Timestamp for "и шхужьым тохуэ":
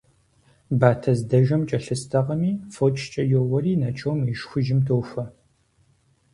4.31-5.25